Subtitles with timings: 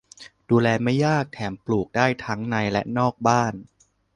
[0.49, 3.53] ดูแลไม่ยาก แถมปลูกได้ทั้งในและนอกบ้าน